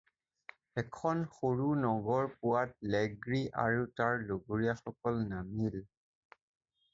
[0.83, 5.79] এখন সৰু নগৰ পোৱাত লেগ্ৰী আৰু তাৰ লগৰীয়াসকল নামিল।